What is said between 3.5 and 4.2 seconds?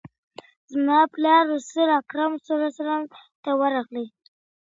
ورغلی.